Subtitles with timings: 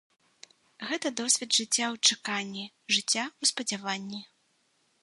[0.91, 2.65] Гэта досвед жыцця ў чаканні,
[2.95, 4.21] жыцця ў спадзяванні.